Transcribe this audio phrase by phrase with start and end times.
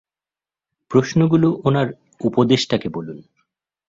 [0.91, 1.87] প্রশ্নগুলো ওনার
[2.21, 3.17] উপদেষ্টাকে বলুন।